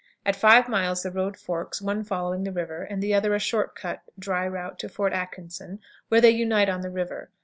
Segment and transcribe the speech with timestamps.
[0.25, 4.01] At five miles the road forks, one following the river, the other a "short cut"
[4.17, 7.29] "dry route" to Fort Atkinson, where they unite on the river.